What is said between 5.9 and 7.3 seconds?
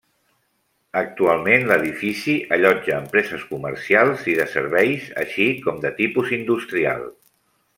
tipus industrial.